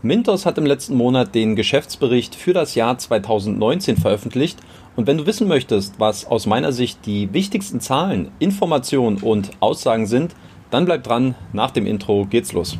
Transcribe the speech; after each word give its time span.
Mintos 0.00 0.46
hat 0.46 0.58
im 0.58 0.66
letzten 0.66 0.94
Monat 0.94 1.34
den 1.34 1.56
Geschäftsbericht 1.56 2.36
für 2.36 2.52
das 2.52 2.76
Jahr 2.76 2.96
2019 2.98 3.96
veröffentlicht 3.96 4.60
und 4.94 5.08
wenn 5.08 5.18
du 5.18 5.26
wissen 5.26 5.48
möchtest, 5.48 5.98
was 5.98 6.24
aus 6.24 6.46
meiner 6.46 6.70
Sicht 6.70 7.04
die 7.04 7.32
wichtigsten 7.32 7.80
Zahlen, 7.80 8.30
Informationen 8.38 9.16
und 9.16 9.50
Aussagen 9.58 10.06
sind, 10.06 10.36
dann 10.70 10.84
bleib 10.84 11.02
dran, 11.02 11.34
nach 11.52 11.72
dem 11.72 11.84
Intro 11.84 12.26
geht's 12.26 12.52
los. 12.52 12.78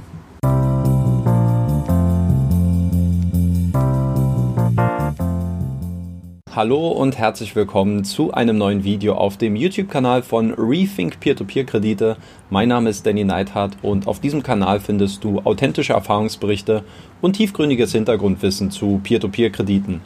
Hallo 6.58 6.88
und 6.88 7.16
herzlich 7.16 7.54
willkommen 7.54 8.02
zu 8.02 8.32
einem 8.32 8.58
neuen 8.58 8.82
Video 8.82 9.14
auf 9.14 9.36
dem 9.36 9.54
YouTube-Kanal 9.54 10.24
von 10.24 10.52
Rethink 10.54 11.20
Peer-to-Peer-Kredite. 11.20 12.16
Mein 12.50 12.70
Name 12.70 12.90
ist 12.90 13.06
Danny 13.06 13.22
Neithardt 13.22 13.76
und 13.80 14.08
auf 14.08 14.18
diesem 14.18 14.42
Kanal 14.42 14.80
findest 14.80 15.22
du 15.22 15.38
authentische 15.44 15.92
Erfahrungsberichte 15.92 16.82
und 17.20 17.34
tiefgründiges 17.34 17.92
Hintergrundwissen 17.92 18.72
zu 18.72 18.98
Peer-to-Peer-Krediten. 19.04 20.00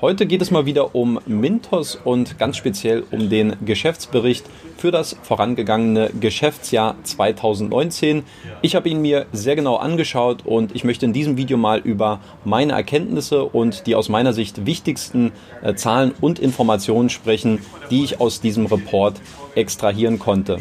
Heute 0.00 0.24
geht 0.24 0.40
es 0.40 0.50
mal 0.50 0.64
wieder 0.64 0.94
um 0.94 1.20
Mintos 1.26 1.94
und 1.94 2.38
ganz 2.38 2.56
speziell 2.56 3.04
um 3.10 3.28
den 3.28 3.56
Geschäftsbericht 3.66 4.46
für 4.78 4.90
das 4.90 5.14
vorangegangene 5.22 6.08
Geschäftsjahr 6.18 6.96
2019. 7.02 8.22
Ich 8.62 8.74
habe 8.76 8.88
ihn 8.88 9.02
mir 9.02 9.26
sehr 9.32 9.56
genau 9.56 9.76
angeschaut 9.76 10.46
und 10.46 10.74
ich 10.74 10.84
möchte 10.84 11.04
in 11.04 11.12
diesem 11.12 11.36
Video 11.36 11.58
mal 11.58 11.80
über 11.80 12.20
meine 12.46 12.72
Erkenntnisse 12.72 13.44
und 13.44 13.86
die 13.86 13.94
aus 13.94 14.08
meiner 14.08 14.32
Sicht 14.32 14.64
wichtigsten 14.64 15.32
äh, 15.62 15.74
Zahlen 15.74 16.12
und 16.18 16.38
Informationen 16.38 17.10
sprechen, 17.10 17.58
die 17.90 18.02
ich 18.02 18.22
aus 18.22 18.40
diesem 18.40 18.64
Report 18.64 19.20
extrahieren 19.54 20.18
konnte. 20.18 20.60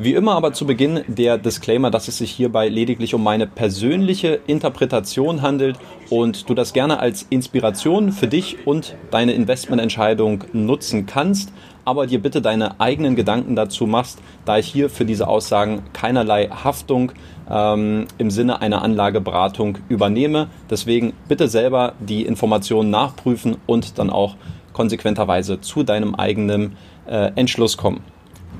Wie 0.00 0.14
immer 0.14 0.36
aber 0.36 0.52
zu 0.52 0.64
Beginn 0.64 1.00
der 1.08 1.38
Disclaimer, 1.38 1.90
dass 1.90 2.06
es 2.06 2.18
sich 2.18 2.30
hierbei 2.30 2.68
lediglich 2.68 3.14
um 3.14 3.24
meine 3.24 3.48
persönliche 3.48 4.38
Interpretation 4.46 5.42
handelt 5.42 5.76
und 6.08 6.48
du 6.48 6.54
das 6.54 6.72
gerne 6.72 7.00
als 7.00 7.26
Inspiration 7.30 8.12
für 8.12 8.28
dich 8.28 8.64
und 8.64 8.94
deine 9.10 9.32
Investmententscheidung 9.32 10.44
nutzen 10.52 11.06
kannst, 11.06 11.52
aber 11.84 12.06
dir 12.06 12.22
bitte 12.22 12.40
deine 12.40 12.78
eigenen 12.78 13.16
Gedanken 13.16 13.56
dazu 13.56 13.88
machst, 13.88 14.20
da 14.44 14.58
ich 14.58 14.68
hier 14.68 14.88
für 14.88 15.04
diese 15.04 15.26
Aussagen 15.26 15.82
keinerlei 15.92 16.46
Haftung 16.46 17.10
ähm, 17.50 18.06
im 18.18 18.30
Sinne 18.30 18.62
einer 18.62 18.82
Anlageberatung 18.82 19.78
übernehme. 19.88 20.46
Deswegen 20.70 21.12
bitte 21.26 21.48
selber 21.48 21.94
die 21.98 22.24
Informationen 22.24 22.90
nachprüfen 22.90 23.56
und 23.66 23.98
dann 23.98 24.10
auch 24.10 24.36
konsequenterweise 24.72 25.60
zu 25.60 25.82
deinem 25.82 26.14
eigenen 26.14 26.76
äh, 27.08 27.32
Entschluss 27.34 27.76
kommen. 27.76 28.00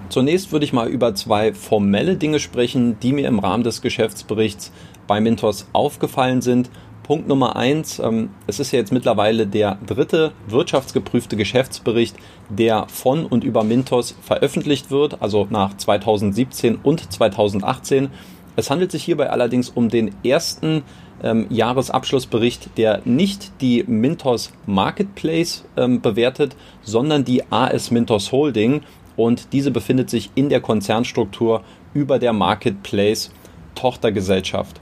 Zunächst 0.09 0.53
würde 0.53 0.65
ich 0.65 0.73
mal 0.73 0.89
über 0.89 1.15
zwei 1.15 1.53
formelle 1.53 2.17
Dinge 2.17 2.41
sprechen, 2.41 2.99
die 3.01 3.13
mir 3.13 3.29
im 3.29 3.39
Rahmen 3.39 3.63
des 3.63 3.83
Geschäftsberichts 3.83 4.73
bei 5.07 5.21
Mintos 5.21 5.69
aufgefallen 5.73 6.41
sind. 6.41 6.71
Punkt 7.03 7.29
Nummer 7.29 7.57
eins, 7.57 7.99
ähm, 7.99 8.31
es 8.47 8.61
ist 8.61 8.73
ja 8.73 8.79
jetzt 8.79 8.93
mittlerweile 8.93 9.47
der 9.47 9.79
dritte 9.87 10.33
wirtschaftsgeprüfte 10.47 11.37
Geschäftsbericht, 11.37 12.17
der 12.51 12.87
von 12.89 13.25
und 13.25 13.45
über 13.45 13.65
Mintos 13.65 14.15
veröffentlicht 14.23 14.91
wird, 14.91 15.21
also 15.23 15.47
nach 15.51 15.77
2017 15.77 16.77
und 16.77 17.11
2018. 17.13 18.09
Es 18.57 18.71
handelt 18.71 18.91
sich 18.91 19.05
hierbei 19.05 19.31
allerdings 19.31 19.71
um 19.71 19.89
den 19.89 20.15
ersten 20.25 20.83
ähm, 21.23 21.47
Jahresabschlussbericht, 21.51 22.77
der 22.77 23.03
nicht 23.05 23.53
die 23.61 23.85
Mintos 23.87 24.53
Marketplace 24.67 25.65
ähm, 25.77 26.01
bewertet, 26.01 26.57
sondern 26.83 27.25
die 27.25 27.43
AS 27.51 27.91
Mintos 27.91 28.33
Holding 28.33 28.83
und 29.19 29.53
diese 29.53 29.73
befindet 29.73 30.09
sich 30.09 30.31
in 30.37 30.49
der 30.49 30.61
Konzernstruktur 30.61 31.63
über 31.93 32.19
der 32.21 32.33
Marketplace 32.33 33.33
Tochtergesellschaft. 33.75 34.81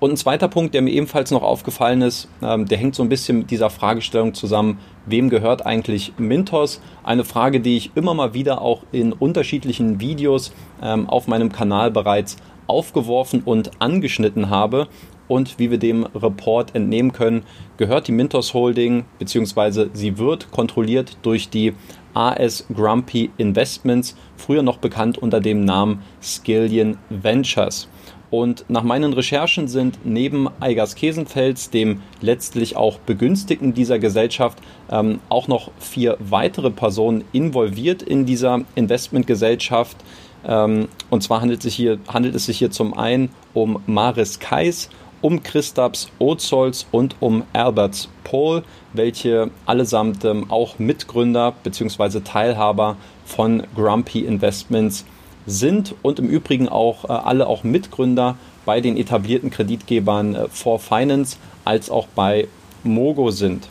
Und 0.00 0.10
ein 0.10 0.16
zweiter 0.16 0.48
Punkt, 0.48 0.74
der 0.74 0.82
mir 0.82 0.90
ebenfalls 0.90 1.30
noch 1.30 1.42
aufgefallen 1.42 2.00
ist, 2.02 2.28
ähm, 2.42 2.66
der 2.66 2.78
hängt 2.78 2.94
so 2.94 3.02
ein 3.02 3.08
bisschen 3.08 3.38
mit 3.38 3.50
dieser 3.50 3.70
Fragestellung 3.70 4.32
zusammen, 4.34 4.78
wem 5.06 5.28
gehört 5.28 5.66
eigentlich 5.66 6.14
Mintos? 6.16 6.80
Eine 7.02 7.24
Frage, 7.24 7.60
die 7.60 7.76
ich 7.76 7.90
immer 7.94 8.14
mal 8.14 8.32
wieder 8.32 8.62
auch 8.62 8.82
in 8.90 9.12
unterschiedlichen 9.12 10.00
Videos 10.00 10.52
ähm, 10.82 11.08
auf 11.08 11.26
meinem 11.26 11.52
Kanal 11.52 11.90
bereits 11.90 12.36
aufgeworfen 12.66 13.42
und 13.44 13.70
angeschnitten 13.80 14.48
habe. 14.48 14.88
Und 15.28 15.58
wie 15.58 15.70
wir 15.70 15.78
dem 15.78 16.04
Report 16.04 16.74
entnehmen 16.74 17.12
können, 17.12 17.44
gehört 17.76 18.08
die 18.08 18.12
Mintos 18.12 18.52
Holding, 18.52 19.04
beziehungsweise 19.18 19.90
sie 19.92 20.18
wird 20.18 20.50
kontrolliert 20.50 21.16
durch 21.22 21.48
die 21.48 21.74
AS 22.14 22.66
Grumpy 22.72 23.30
Investments, 23.36 24.16
früher 24.36 24.62
noch 24.62 24.78
bekannt 24.78 25.18
unter 25.18 25.40
dem 25.40 25.64
Namen 25.64 26.02
Skillion 26.22 26.96
Ventures. 27.10 27.88
Und 28.30 28.64
nach 28.68 28.82
meinen 28.82 29.12
Recherchen 29.12 29.68
sind 29.68 30.00
neben 30.02 30.48
Eigers 30.58 30.96
Kesenfels, 30.96 31.70
dem 31.70 32.02
letztlich 32.20 32.74
auch 32.74 32.98
Begünstigten 32.98 33.74
dieser 33.74 34.00
Gesellschaft, 34.00 34.58
ähm, 34.90 35.20
auch 35.28 35.46
noch 35.46 35.70
vier 35.78 36.16
weitere 36.18 36.72
Personen 36.72 37.22
involviert 37.32 38.02
in 38.02 38.26
dieser 38.26 38.62
Investmentgesellschaft. 38.74 39.98
Ähm, 40.44 40.88
und 41.10 41.22
zwar 41.22 41.42
handelt, 41.42 41.62
sich 41.62 41.76
hier, 41.76 41.98
handelt 42.08 42.34
es 42.34 42.46
sich 42.46 42.58
hier 42.58 42.72
zum 42.72 42.94
einen 42.94 43.30
um 43.52 43.80
Maris 43.86 44.40
Kais, 44.40 44.90
um 45.24 45.42
Christaps 45.42 46.08
Ozols 46.18 46.86
und 46.90 47.16
um 47.20 47.44
Alberts 47.54 48.10
Paul, 48.24 48.62
welche 48.92 49.50
allesamt 49.64 50.22
ähm, 50.26 50.50
auch 50.50 50.78
Mitgründer 50.78 51.54
bzw. 51.62 52.20
Teilhaber 52.20 52.98
von 53.24 53.62
Grumpy 53.74 54.20
Investments 54.20 55.06
sind 55.46 55.94
und 56.02 56.18
im 56.18 56.28
Übrigen 56.28 56.68
auch 56.68 57.06
äh, 57.06 57.12
alle 57.12 57.46
auch 57.46 57.64
Mitgründer 57.64 58.36
bei 58.66 58.82
den 58.82 58.98
etablierten 58.98 59.50
Kreditgebern 59.50 60.34
äh, 60.34 60.48
For 60.50 60.78
Finance 60.78 61.38
als 61.64 61.88
auch 61.88 62.06
bei 62.08 62.46
Mogo 62.82 63.30
sind. 63.30 63.66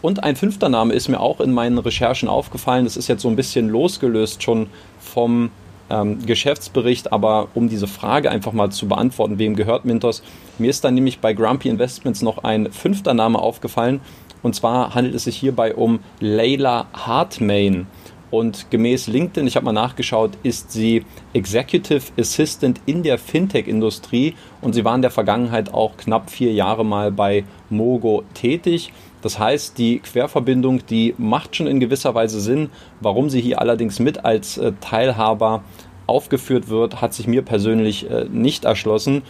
Und 0.00 0.24
ein 0.24 0.36
fünfter 0.36 0.70
Name 0.70 0.94
ist 0.94 1.08
mir 1.08 1.20
auch 1.20 1.40
in 1.40 1.52
meinen 1.52 1.76
Recherchen 1.76 2.30
aufgefallen. 2.30 2.84
Das 2.84 2.96
ist 2.96 3.08
jetzt 3.08 3.20
so 3.20 3.28
ein 3.28 3.36
bisschen 3.36 3.68
losgelöst 3.68 4.42
schon 4.42 4.68
vom 4.98 5.50
ähm, 5.90 6.24
Geschäftsbericht, 6.24 7.12
aber 7.12 7.48
um 7.54 7.68
diese 7.68 7.86
Frage 7.86 8.30
einfach 8.30 8.52
mal 8.52 8.70
zu 8.70 8.88
beantworten, 8.88 9.38
wem 9.38 9.56
gehört 9.56 9.84
Mintos? 9.84 10.22
Mir 10.58 10.70
ist 10.70 10.84
dann 10.84 10.94
nämlich 10.94 11.18
bei 11.18 11.32
Grumpy 11.32 11.68
Investments 11.68 12.22
noch 12.22 12.44
ein 12.44 12.72
fünfter 12.72 13.14
Name 13.14 13.38
aufgefallen 13.38 14.00
und 14.42 14.54
zwar 14.54 14.94
handelt 14.94 15.14
es 15.14 15.24
sich 15.24 15.36
hierbei 15.36 15.74
um 15.74 16.00
Layla 16.20 16.86
Hartmain. 16.92 17.86
Und 18.30 18.70
gemäß 18.70 19.06
LinkedIn, 19.06 19.46
ich 19.46 19.54
habe 19.54 19.64
mal 19.64 19.72
nachgeschaut, 19.72 20.32
ist 20.42 20.72
sie 20.72 21.04
Executive 21.34 22.02
Assistant 22.18 22.80
in 22.84 23.02
der 23.04 23.16
Fintech-Industrie 23.16 24.34
und 24.60 24.72
sie 24.72 24.84
war 24.84 24.94
in 24.96 25.02
der 25.02 25.12
Vergangenheit 25.12 25.72
auch 25.72 25.96
knapp 25.96 26.30
vier 26.30 26.52
Jahre 26.52 26.84
mal 26.84 27.12
bei 27.12 27.44
Mogo 27.70 28.24
tätig. 28.34 28.92
Das 29.24 29.38
heißt, 29.38 29.78
die 29.78 30.00
Querverbindung, 30.00 30.84
die 30.84 31.14
macht 31.16 31.56
schon 31.56 31.66
in 31.66 31.80
gewisser 31.80 32.14
Weise 32.14 32.40
Sinn. 32.40 32.68
Warum 33.00 33.30
sie 33.30 33.40
hier 33.40 33.58
allerdings 33.58 33.98
mit 33.98 34.22
als 34.26 34.58
äh, 34.58 34.72
Teilhaber 34.82 35.64
aufgeführt 36.06 36.68
wird, 36.68 37.00
hat 37.00 37.14
sich 37.14 37.26
mir 37.26 37.40
persönlich 37.40 38.10
äh, 38.10 38.26
nicht 38.30 38.66
erschlossen. 38.66 39.22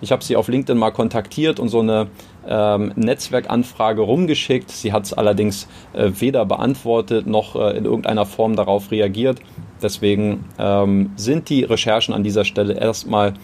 Ich 0.00 0.12
habe 0.12 0.22
sie 0.22 0.36
auf 0.36 0.46
LinkedIn 0.46 0.78
mal 0.78 0.92
kontaktiert 0.92 1.58
und 1.58 1.70
so 1.70 1.80
eine 1.80 2.06
ähm, 2.46 2.92
Netzwerkanfrage 2.94 4.02
rumgeschickt. 4.02 4.70
Sie 4.70 4.92
hat 4.92 5.06
es 5.06 5.12
allerdings 5.12 5.66
äh, 5.92 6.12
weder 6.20 6.44
beantwortet 6.44 7.26
noch 7.26 7.56
äh, 7.56 7.76
in 7.76 7.84
irgendeiner 7.84 8.26
Form 8.26 8.54
darauf 8.54 8.92
reagiert. 8.92 9.40
Deswegen 9.82 10.44
ähm, 10.56 11.10
sind 11.16 11.48
die 11.48 11.64
Recherchen 11.64 12.14
an 12.14 12.22
dieser 12.22 12.44
Stelle 12.44 12.74
erstmal 12.74 13.34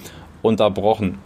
unterbrochen. 0.42 1.18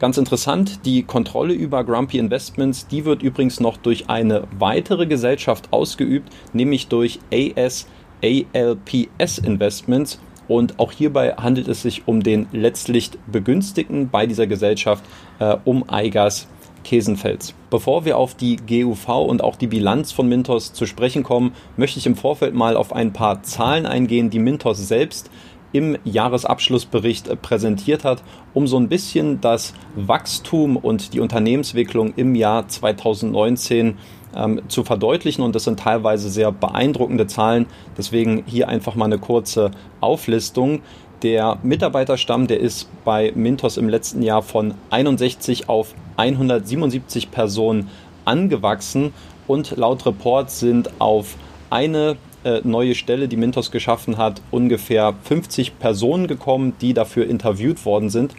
Ganz 0.00 0.16
interessant, 0.16 0.86
die 0.86 1.02
Kontrolle 1.02 1.52
über 1.52 1.84
Grumpy 1.84 2.16
Investments, 2.16 2.86
die 2.86 3.04
wird 3.04 3.22
übrigens 3.22 3.60
noch 3.60 3.76
durch 3.76 4.08
eine 4.08 4.44
weitere 4.58 5.06
Gesellschaft 5.06 5.70
ausgeübt, 5.74 6.32
nämlich 6.54 6.88
durch 6.88 7.18
AS 7.30 7.86
ALPS 8.24 9.36
Investments. 9.36 10.18
Und 10.48 10.78
auch 10.78 10.92
hierbei 10.92 11.34
handelt 11.34 11.68
es 11.68 11.82
sich 11.82 12.08
um 12.08 12.22
den 12.22 12.46
letztlich 12.50 13.10
Begünstigten 13.30 14.08
bei 14.08 14.26
dieser 14.26 14.46
Gesellschaft, 14.46 15.04
äh, 15.38 15.58
um 15.66 15.86
Eigas 15.90 16.48
Kesenfels. 16.82 17.54
Bevor 17.68 18.06
wir 18.06 18.16
auf 18.16 18.34
die 18.34 18.56
GUV 18.56 19.08
und 19.26 19.44
auch 19.44 19.56
die 19.56 19.66
Bilanz 19.66 20.12
von 20.12 20.28
Mintos 20.28 20.72
zu 20.72 20.86
sprechen 20.86 21.22
kommen, 21.22 21.52
möchte 21.76 21.98
ich 21.98 22.06
im 22.06 22.16
Vorfeld 22.16 22.54
mal 22.54 22.76
auf 22.76 22.94
ein 22.94 23.12
paar 23.12 23.42
Zahlen 23.42 23.84
eingehen, 23.84 24.30
die 24.30 24.38
Mintos 24.38 24.88
selbst 24.88 25.30
im 25.72 25.96
Jahresabschlussbericht 26.04 27.40
präsentiert 27.42 28.04
hat, 28.04 28.22
um 28.54 28.66
so 28.66 28.76
ein 28.76 28.88
bisschen 28.88 29.40
das 29.40 29.74
Wachstum 29.94 30.76
und 30.76 31.14
die 31.14 31.20
Unternehmensentwicklung 31.20 32.14
im 32.16 32.34
Jahr 32.34 32.68
2019 32.68 33.98
ähm, 34.34 34.62
zu 34.68 34.84
verdeutlichen. 34.84 35.42
Und 35.42 35.54
das 35.54 35.64
sind 35.64 35.80
teilweise 35.80 36.28
sehr 36.30 36.52
beeindruckende 36.52 37.26
Zahlen. 37.26 37.66
Deswegen 37.96 38.44
hier 38.46 38.68
einfach 38.68 38.94
mal 38.94 39.06
eine 39.06 39.18
kurze 39.18 39.70
Auflistung. 40.00 40.82
Der 41.22 41.58
Mitarbeiterstamm, 41.62 42.46
der 42.46 42.60
ist 42.60 42.88
bei 43.04 43.32
Mintos 43.34 43.76
im 43.76 43.88
letzten 43.88 44.22
Jahr 44.22 44.42
von 44.42 44.74
61 44.88 45.68
auf 45.68 45.94
177 46.16 47.30
Personen 47.30 47.88
angewachsen 48.24 49.12
und 49.46 49.76
laut 49.76 50.06
Report 50.06 50.50
sind 50.50 50.90
auf 51.00 51.36
eine 51.68 52.16
äh, 52.44 52.60
neue 52.64 52.94
Stelle, 52.94 53.28
die 53.28 53.36
Mintos 53.36 53.70
geschaffen 53.70 54.16
hat, 54.18 54.42
ungefähr 54.50 55.14
50 55.24 55.78
Personen 55.78 56.26
gekommen, 56.26 56.74
die 56.80 56.94
dafür 56.94 57.26
interviewt 57.26 57.84
worden 57.84 58.10
sind. 58.10 58.34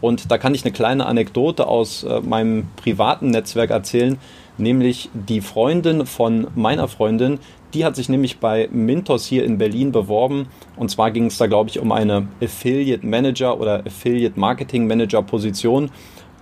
Und 0.00 0.30
da 0.30 0.38
kann 0.38 0.54
ich 0.54 0.64
eine 0.64 0.72
kleine 0.72 1.06
Anekdote 1.06 1.66
aus 1.66 2.02
äh, 2.02 2.20
meinem 2.20 2.66
privaten 2.76 3.30
Netzwerk 3.30 3.70
erzählen, 3.70 4.18
nämlich 4.58 5.10
die 5.14 5.40
Freundin 5.40 6.06
von 6.06 6.48
meiner 6.54 6.88
Freundin, 6.88 7.38
die 7.74 7.84
hat 7.84 7.96
sich 7.96 8.08
nämlich 8.08 8.38
bei 8.38 8.68
Mintos 8.70 9.26
hier 9.26 9.44
in 9.44 9.58
Berlin 9.58 9.92
beworben. 9.92 10.48
Und 10.76 10.90
zwar 10.90 11.10
ging 11.10 11.26
es 11.26 11.38
da, 11.38 11.46
glaube 11.46 11.70
ich, 11.70 11.78
um 11.78 11.90
eine 11.92 12.28
Affiliate 12.42 13.06
Manager 13.06 13.58
oder 13.58 13.86
Affiliate 13.86 14.38
Marketing 14.38 14.86
Manager 14.86 15.22
Position. 15.22 15.90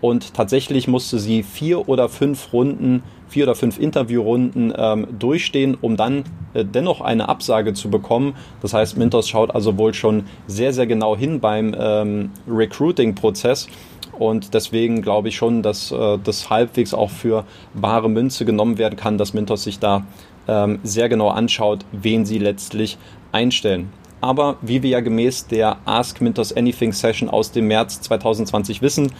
Und 0.01 0.35
tatsächlich 0.35 0.89
musste 0.89 1.19
sie 1.19 1.43
vier 1.43 1.89
oder 1.89 2.09
fünf 2.09 2.53
Runden, 2.53 3.03
vier 3.31 3.45
oder 3.45 3.55
fünf 3.55 3.79
Interviewrunden 3.79 4.73
ähm, 4.77 5.07
durchstehen, 5.19 5.79
um 5.81 5.97
dann 5.97 6.25
äh, 6.53 6.65
dennoch 6.65 7.01
eine 7.01 7.29
Absage 7.29 7.75
zu 7.75 7.91
bekommen. 7.91 8.35
Das 8.61 8.75
heißt, 8.75 8.97
Mintos 8.99 9.29
schaut 9.29 9.55
also 9.55 9.79
wohl 9.79 9.95
schon 9.95 10.25
sehr, 10.47 10.73
sehr 10.73 10.87
genau 10.87 11.17
hin 11.17 11.41
beim 11.41 11.75
ähm, 11.79 12.31
Recruiting-Prozess. 12.49 13.69
Und 14.19 14.53
deswegen 14.53 15.01
glaube 15.01 15.29
ich 15.29 15.37
schon, 15.37 15.63
dass 15.63 15.93
äh, 15.93 16.19
das 16.23 16.51
halbwegs 16.51 16.93
auch 16.93 17.11
für 17.11 17.45
bare 17.73 18.11
Münze 18.11 18.45
genommen 18.45 18.77
werden 18.77 18.97
kann, 18.97 19.17
dass 19.17 19.33
Mintos 19.33 19.63
sich 19.63 19.79
da 19.79 20.05
ähm, 20.49 20.81
sehr 20.83 21.09
genau 21.09 21.29
anschaut, 21.29 21.87
wen 21.93 22.27
sie 22.27 22.39
letztlich 22.39 22.99
einstellen. 23.33 23.91
Aber 24.21 24.57
wie 24.61 24.83
wir 24.83 24.91
ja 24.91 25.01
gemäß 25.01 25.47
der 25.47 25.79
Ask 25.87 26.21
Mintos 26.21 26.55
Anything 26.55 26.93
Session 26.93 27.31
aus 27.31 27.53
dem 27.53 27.69
März 27.69 28.03
2020 28.03 28.83
wissen, 28.83 29.13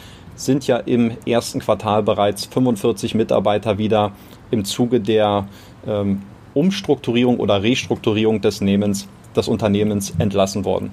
sind 0.45 0.67
ja 0.67 0.79
im 0.79 1.13
ersten 1.27 1.61
Quartal 1.61 2.03
bereits 2.03 2.47
45 2.47 3.15
Mitarbeiter 3.15 3.79
wieder 3.79 4.13
im 4.51 4.65
Zuge 4.65 5.01
der 5.01 5.47
ähm, 5.87 6.23
Umstrukturierung 6.55 7.39
oder 7.39 7.63
Restrukturierung 7.63 8.41
des, 8.41 8.61
Nehmens, 8.61 9.07
des 9.37 9.49
Unternehmens 9.49 10.15
entlassen 10.19 10.65
worden. 10.65 10.91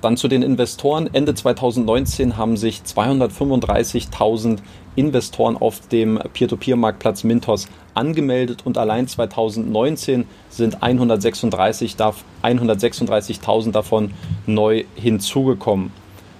Dann 0.00 0.16
zu 0.16 0.28
den 0.28 0.42
Investoren. 0.42 1.10
Ende 1.12 1.34
2019 1.34 2.36
haben 2.36 2.56
sich 2.56 2.82
235.000 2.82 4.58
Investoren 4.94 5.56
auf 5.56 5.80
dem 5.88 6.20
Peer-to-Peer-Marktplatz 6.34 7.24
Mintos 7.24 7.68
angemeldet 7.94 8.62
und 8.64 8.78
allein 8.78 9.08
2019 9.08 10.26
sind 10.50 10.78
136.000 10.82 12.14
136 12.42 13.40
davon 13.72 14.12
neu 14.46 14.84
hinzugekommen. 14.94 15.90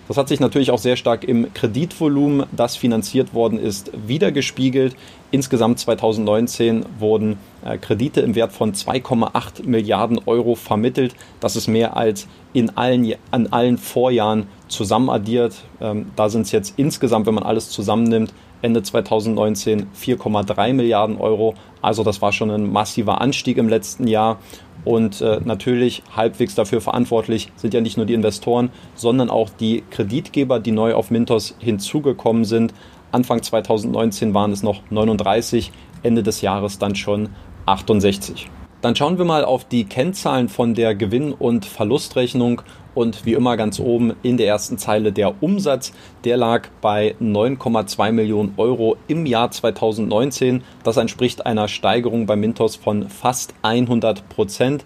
Das 0.08 0.16
hat 0.16 0.28
sich 0.28 0.40
natürlich 0.40 0.70
auch 0.70 0.78
sehr 0.78 0.96
stark 0.96 1.22
im 1.22 1.52
Kreditvolumen, 1.52 2.46
das 2.50 2.76
finanziert 2.76 3.34
worden 3.34 3.58
ist, 3.58 3.90
wiedergespiegelt. 4.06 4.96
Insgesamt 5.31 5.78
2019 5.81 6.87
wurden 6.99 7.37
äh, 7.62 7.76
Kredite 7.76 8.22
im 8.22 8.34
Wert 8.34 8.52
von 8.52 8.72
2,8 8.72 9.66
Milliarden 9.66 10.19
Euro 10.25 10.55
vermittelt. 10.55 11.14
Das 11.40 11.56
ist 11.56 11.69
mehr 11.69 11.99
als 11.99 12.26
in 12.55 12.75
allen, 12.78 13.14
an 13.31 13.49
allen 13.49 13.76
Vorjahren 13.76 14.46
zusammenaddiert. 14.69 15.56
Ähm, 15.82 16.10
da 16.16 16.31
sind 16.31 16.43
es 16.43 16.52
jetzt 16.52 16.78
insgesamt, 16.78 17.26
wenn 17.26 17.34
man 17.34 17.44
alles 17.44 17.69
zusammennimmt, 17.69 18.32
Ende 18.62 18.82
2019 18.82 19.88
4,3 19.94 20.72
Milliarden 20.72 21.19
Euro. 21.19 21.55
Also 21.82 22.02
das 22.02 22.22
war 22.22 22.32
schon 22.32 22.50
ein 22.50 22.72
massiver 22.72 23.20
Anstieg 23.20 23.58
im 23.58 23.69
letzten 23.69 24.06
Jahr. 24.06 24.38
Und 24.84 25.20
äh, 25.20 25.40
natürlich 25.44 26.02
halbwegs 26.14 26.54
dafür 26.54 26.80
verantwortlich 26.80 27.52
sind 27.56 27.75
ja 27.75 27.80
nicht 27.80 27.96
nur 27.96 28.06
die 28.06 28.14
Investoren, 28.14 28.70
sondern 28.94 29.28
auch 29.28 29.50
die 29.50 29.84
Kreditgeber, 29.90 30.60
die 30.60 30.72
neu 30.72 30.94
auf 30.94 31.10
Mintos 31.10 31.56
hinzugekommen 31.58 32.44
sind. 32.44 32.72
Anfang 33.10 33.42
2019 33.42 34.34
waren 34.34 34.52
es 34.52 34.62
noch 34.62 34.82
39, 34.90 35.72
Ende 36.02 36.22
des 36.22 36.40
Jahres 36.40 36.78
dann 36.78 36.94
schon 36.94 37.30
68. 37.66 38.48
Dann 38.80 38.94
schauen 38.94 39.19
wir 39.19 39.25
mal 39.25 39.44
auf 39.44 39.64
die 39.64 39.84
Kennzahlen 39.84 40.48
von 40.48 40.75
der 40.75 40.94
Gewinn- 40.94 41.32
und 41.32 41.64
Verlustrechnung 41.64 42.62
und 42.94 43.26
wie 43.26 43.32
immer 43.32 43.56
ganz 43.56 43.80
oben 43.80 44.14
in 44.22 44.36
der 44.36 44.46
ersten 44.46 44.78
Zeile 44.78 45.10
der 45.12 45.42
Umsatz. 45.42 45.92
Der 46.22 46.36
lag 46.36 46.69
bei 46.80 47.16
9,2 47.20 48.12
Millionen 48.12 48.54
Euro 48.56 48.96
im 49.08 49.26
Jahr 49.26 49.50
2019. 49.50 50.62
Das 50.84 50.96
entspricht 50.96 51.44
einer 51.44 51.66
Steigerung 51.66 52.26
bei 52.26 52.36
Mintos 52.36 52.76
von 52.76 53.08
fast 53.08 53.52
100 53.62 54.28
Prozent. 54.28 54.84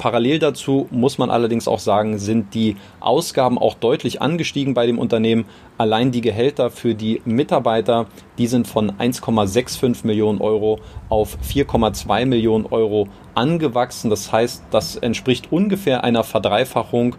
Parallel 0.00 0.38
dazu 0.38 0.88
muss 0.90 1.18
man 1.18 1.28
allerdings 1.28 1.68
auch 1.68 1.78
sagen, 1.78 2.16
sind 2.18 2.54
die 2.54 2.76
Ausgaben 3.00 3.58
auch 3.58 3.74
deutlich 3.74 4.22
angestiegen 4.22 4.72
bei 4.72 4.86
dem 4.86 4.98
Unternehmen. 4.98 5.44
Allein 5.76 6.10
die 6.10 6.22
Gehälter 6.22 6.70
für 6.70 6.94
die 6.94 7.20
Mitarbeiter, 7.26 8.06
die 8.38 8.46
sind 8.46 8.66
von 8.66 8.92
1,65 8.92 10.06
Millionen 10.06 10.40
Euro 10.40 10.78
auf 11.10 11.36
4,2 11.46 12.24
Millionen 12.24 12.64
Euro 12.64 13.08
angewachsen. 13.34 14.08
Das 14.08 14.32
heißt, 14.32 14.64
das 14.70 14.96
entspricht 14.96 15.52
ungefähr 15.52 16.02
einer 16.02 16.24
Verdreifachung. 16.24 17.16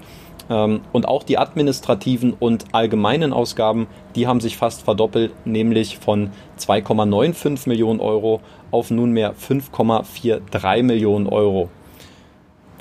Ähm, 0.50 0.82
und 0.92 1.08
auch 1.08 1.22
die 1.22 1.38
administrativen 1.38 2.34
und 2.34 2.66
allgemeinen 2.72 3.32
Ausgaben, 3.32 3.86
die 4.16 4.26
haben 4.26 4.40
sich 4.40 4.58
fast 4.58 4.82
verdoppelt, 4.82 5.34
nämlich 5.46 6.00
von 6.00 6.32
2,95 6.58 7.70
Millionen 7.70 8.00
Euro 8.00 8.42
auf 8.72 8.90
nunmehr 8.90 9.36
5,43 9.36 10.82
Millionen 10.82 11.28
Euro 11.28 11.70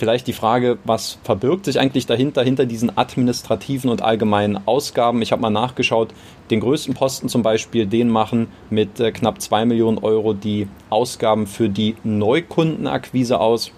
vielleicht 0.01 0.27
die 0.27 0.33
Frage, 0.33 0.79
was 0.85 1.19
verbirgt 1.25 1.67
sich 1.67 1.79
eigentlich 1.79 2.07
dahinter, 2.07 2.43
hinter 2.43 2.65
diesen 2.65 2.97
administrativen 2.97 3.91
und 3.91 4.01
allgemeinen 4.01 4.59
Ausgaben? 4.67 5.21
Ich 5.21 5.31
habe 5.31 5.43
mal 5.43 5.51
nachgeschaut, 5.51 6.09
den 6.51 6.61
größten 6.61 6.95
Posten 6.95 7.29
zum 7.29 7.43
Beispiel, 7.43 7.87
den 7.87 8.09
machen 8.09 8.49
mit 8.71 8.99
äh, 8.99 9.13
knapp 9.13 9.43
2 9.43 9.67
Millionen 9.67 9.99
Euro 9.99 10.33
die 10.33 10.69
Ausgaben 10.89 11.47
für 11.47 11.69
die 11.69 11.97
Neukundenakquise 12.03 13.39
aus. 13.39 13.73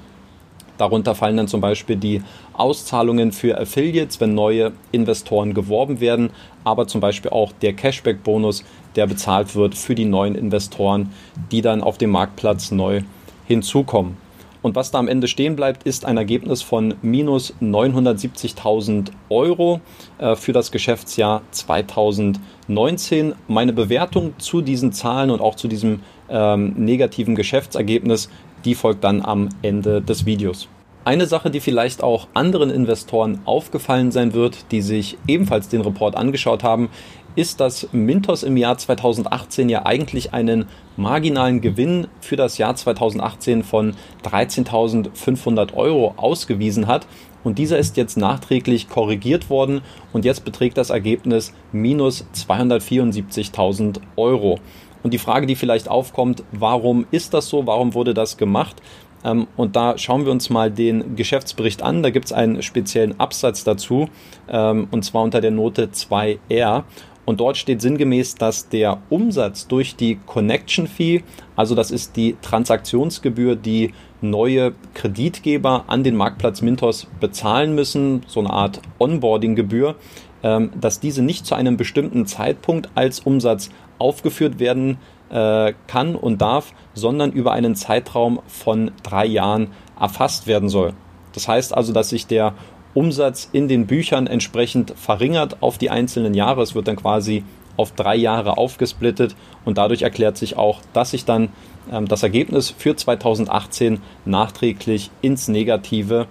Darunter 0.78 1.16
fallen 1.16 1.36
dann 1.36 1.48
zum 1.48 1.60
Beispiel 1.60 1.96
die 1.96 2.22
Auszahlungen 2.52 3.32
für 3.32 3.58
Affiliates, 3.58 4.20
wenn 4.20 4.34
neue 4.34 4.72
Investoren 4.92 5.54
geworben 5.54 5.98
werden, 5.98 6.30
aber 6.62 6.86
zum 6.86 7.00
Beispiel 7.00 7.32
auch 7.32 7.50
der 7.50 7.72
Cashback-Bonus, 7.72 8.64
der 8.94 9.08
bezahlt 9.08 9.56
wird 9.56 9.74
für 9.74 9.96
die 9.96 10.04
neuen 10.04 10.36
Investoren, 10.36 11.12
die 11.50 11.62
dann 11.62 11.82
auf 11.82 11.98
dem 11.98 12.10
Marktplatz 12.10 12.70
neu 12.70 13.02
hinzukommen. 13.44 14.21
Und 14.62 14.76
was 14.76 14.92
da 14.92 14.98
am 14.98 15.08
Ende 15.08 15.26
stehen 15.26 15.56
bleibt, 15.56 15.82
ist 15.82 16.04
ein 16.04 16.16
Ergebnis 16.16 16.62
von 16.62 16.94
minus 17.02 17.52
970.000 17.60 19.10
Euro 19.28 19.80
äh, 20.18 20.36
für 20.36 20.52
das 20.52 20.70
Geschäftsjahr 20.70 21.42
2019. 21.50 23.34
Meine 23.48 23.72
Bewertung 23.72 24.34
zu 24.38 24.62
diesen 24.62 24.92
Zahlen 24.92 25.30
und 25.30 25.40
auch 25.40 25.56
zu 25.56 25.66
diesem 25.66 26.00
ähm, 26.30 26.74
negativen 26.76 27.34
Geschäftsergebnis, 27.34 28.30
die 28.64 28.76
folgt 28.76 29.02
dann 29.02 29.20
am 29.20 29.48
Ende 29.62 30.00
des 30.00 30.24
Videos. 30.26 30.68
Eine 31.04 31.26
Sache, 31.26 31.50
die 31.50 31.58
vielleicht 31.58 32.04
auch 32.04 32.28
anderen 32.32 32.70
Investoren 32.70 33.40
aufgefallen 33.44 34.12
sein 34.12 34.34
wird, 34.34 34.70
die 34.70 34.80
sich 34.80 35.18
ebenfalls 35.26 35.68
den 35.68 35.80
Report 35.80 36.14
angeschaut 36.14 36.62
haben, 36.62 36.90
ist, 37.34 37.60
dass 37.60 37.88
Mintos 37.92 38.42
im 38.42 38.56
Jahr 38.56 38.78
2018 38.78 39.68
ja 39.68 39.84
eigentlich 39.86 40.32
einen 40.32 40.66
marginalen 40.96 41.60
Gewinn 41.60 42.06
für 42.20 42.36
das 42.36 42.58
Jahr 42.58 42.74
2018 42.74 43.62
von 43.62 43.94
13.500 44.24 45.74
Euro 45.74 46.14
ausgewiesen 46.16 46.86
hat. 46.86 47.06
Und 47.44 47.58
dieser 47.58 47.78
ist 47.78 47.96
jetzt 47.96 48.16
nachträglich 48.16 48.88
korrigiert 48.88 49.50
worden 49.50 49.80
und 50.12 50.24
jetzt 50.24 50.44
beträgt 50.44 50.78
das 50.78 50.90
Ergebnis 50.90 51.52
minus 51.72 52.24
274.000 52.34 54.00
Euro. 54.16 54.58
Und 55.02 55.12
die 55.12 55.18
Frage, 55.18 55.46
die 55.46 55.56
vielleicht 55.56 55.88
aufkommt, 55.88 56.44
warum 56.52 57.06
ist 57.10 57.34
das 57.34 57.48
so? 57.48 57.66
Warum 57.66 57.94
wurde 57.94 58.14
das 58.14 58.36
gemacht? 58.36 58.76
Ähm, 59.24 59.46
und 59.56 59.76
da 59.76 59.98
schauen 59.98 60.24
wir 60.24 60.32
uns 60.32 60.50
mal 60.50 60.70
den 60.70 61.16
Geschäftsbericht 61.16 61.82
an. 61.82 62.02
Da 62.02 62.10
gibt 62.10 62.26
es 62.26 62.32
einen 62.32 62.62
speziellen 62.62 63.18
Absatz 63.18 63.64
dazu, 63.64 64.08
ähm, 64.48 64.88
und 64.90 65.04
zwar 65.04 65.22
unter 65.22 65.40
der 65.40 65.50
Note 65.50 65.88
2r. 65.92 66.84
Und 67.24 67.40
dort 67.40 67.56
steht 67.56 67.80
sinngemäß, 67.80 68.34
dass 68.34 68.68
der 68.68 68.98
Umsatz 69.08 69.68
durch 69.68 69.94
die 69.94 70.18
Connection 70.26 70.86
Fee, 70.86 71.22
also 71.54 71.74
das 71.74 71.90
ist 71.90 72.16
die 72.16 72.36
Transaktionsgebühr, 72.42 73.54
die 73.54 73.92
neue 74.20 74.74
Kreditgeber 74.94 75.84
an 75.86 76.02
den 76.02 76.16
Marktplatz 76.16 76.62
Mintos 76.62 77.06
bezahlen 77.20 77.74
müssen, 77.74 78.22
so 78.26 78.40
eine 78.40 78.50
Art 78.50 78.80
Onboarding-Gebühr, 78.98 79.94
ähm, 80.42 80.70
dass 80.80 80.98
diese 80.98 81.22
nicht 81.22 81.46
zu 81.46 81.54
einem 81.54 81.76
bestimmten 81.76 82.26
Zeitpunkt 82.26 82.90
als 82.94 83.20
Umsatz 83.20 83.70
aufgeführt 83.98 84.58
werden 84.58 84.98
äh, 85.30 85.72
kann 85.86 86.16
und 86.16 86.42
darf, 86.42 86.72
sondern 86.94 87.32
über 87.32 87.52
einen 87.52 87.76
Zeitraum 87.76 88.40
von 88.46 88.90
drei 89.02 89.26
Jahren 89.26 89.68
erfasst 89.98 90.48
werden 90.48 90.68
soll. 90.68 90.92
Das 91.34 91.48
heißt 91.48 91.74
also, 91.74 91.92
dass 91.92 92.10
sich 92.10 92.26
der 92.26 92.54
Umsatz 92.94 93.48
in 93.52 93.68
den 93.68 93.86
Büchern 93.86 94.26
entsprechend 94.26 94.92
verringert 94.96 95.62
auf 95.62 95.78
die 95.78 95.90
einzelnen 95.90 96.34
Jahre. 96.34 96.62
Es 96.62 96.74
wird 96.74 96.88
dann 96.88 96.96
quasi 96.96 97.44
auf 97.76 97.92
drei 97.92 98.16
Jahre 98.16 98.58
aufgesplittet 98.58 99.34
und 99.64 99.78
dadurch 99.78 100.02
erklärt 100.02 100.36
sich 100.36 100.56
auch, 100.56 100.80
dass 100.92 101.12
sich 101.12 101.24
dann 101.24 101.48
ähm, 101.90 102.06
das 102.06 102.22
Ergebnis 102.22 102.70
für 102.76 102.94
2018 102.94 104.00
nachträglich 104.24 105.10
ins 105.22 105.48
Negative 105.48 106.26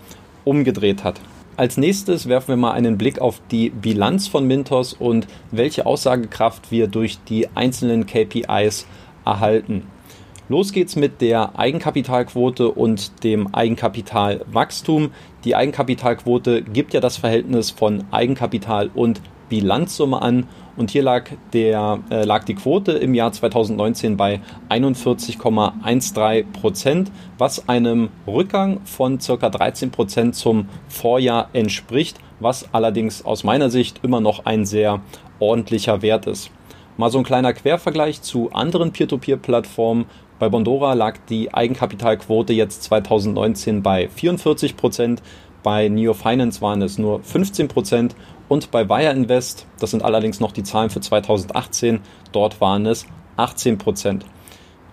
umgedreht 0.46 1.04
hat. 1.04 1.20
Als 1.58 1.78
nächstes 1.78 2.28
werfen 2.28 2.50
wir 2.50 2.58
mal 2.58 2.72
einen 2.72 2.98
Blick 2.98 3.20
auf 3.20 3.42
die 3.52 3.70
Bilanz 3.70 4.28
von 4.28 4.48
Mintos 4.48 4.94
und 4.94 5.28
welche 5.52 5.86
Aussagekraft 5.86 6.72
wir 6.72 6.88
durch 6.88 7.20
die 7.28 7.50
einzelnen 7.56 8.06
KPIs 8.06 8.88
erhalten. 9.26 9.84
Los 10.52 10.74
geht's 10.74 10.98
mit 10.98 11.22
der 11.22 11.58
Eigenkapitalquote 11.58 12.72
und 12.72 13.24
dem 13.24 13.56
Eigenkapitalwachstum. 13.56 15.12
Die 15.46 15.56
Eigenkapitalquote 15.56 16.62
gibt 16.62 16.94
ja 16.94 17.00
das 17.00 17.16
Verhältnis 17.16 17.72
von 17.72 18.04
Eigenkapital 18.12 18.90
und 18.94 19.22
Bilanzsumme 19.48 20.22
an 20.22 20.50
und 20.76 20.92
hier 20.92 21.04
lag, 21.04 21.30
der, 21.54 22.00
äh, 22.10 22.26
lag 22.26 22.44
die 22.44 22.56
Quote 22.56 22.92
im 22.92 23.14
Jahr 23.14 23.32
2019 23.32 24.18
bei 24.18 24.42
41,13 24.68 26.44
Prozent, 26.52 27.14
was 27.38 27.70
einem 27.70 28.10
Rückgang 28.28 28.82
von 28.84 29.20
ca. 29.20 29.50
13 29.50 29.92
Prozent 29.92 30.36
zum 30.36 30.68
Vorjahr 30.90 31.48
entspricht, 31.54 32.20
was 32.42 32.74
allerdings 32.74 33.24
aus 33.24 33.46
meiner 33.46 33.70
Sicht 33.70 34.02
immer 34.04 34.20
noch 34.20 34.46
ein 34.46 34.66
sehr 34.66 35.00
ordentlicher 35.40 36.02
Wert 36.02 36.28
ist. 36.28 36.52
Mal 36.98 37.10
so 37.10 37.18
ein 37.18 37.24
kleiner 37.24 37.54
Quervergleich 37.54 38.22
zu 38.22 38.52
anderen 38.52 38.92
Peer-to-Peer-Plattformen. 38.92 40.06
Bei 40.42 40.50
Bondora 40.50 40.94
lag 40.94 41.20
die 41.30 41.54
Eigenkapitalquote 41.54 42.52
jetzt 42.52 42.82
2019 42.86 43.84
bei 43.84 44.08
44 44.08 44.76
Prozent, 44.76 45.22
bei 45.62 45.88
Neo 45.88 46.16
Finance 46.16 46.62
waren 46.64 46.82
es 46.82 46.98
nur 46.98 47.22
15 47.22 47.68
Prozent 47.68 48.16
und 48.50 48.72
bei 48.72 48.90
Wire 48.90 49.12
Invest, 49.12 49.68
das 49.80 49.92
sind 49.92 50.02
allerdings 50.02 50.40
noch 50.40 50.52
die 50.52 50.64
Zahlen 50.64 50.90
für 50.90 51.00
2018, 51.00 52.00
dort 52.32 52.60
waren 52.60 52.88
es 52.88 53.06
18 53.38 53.78
Prozent. 53.78 54.26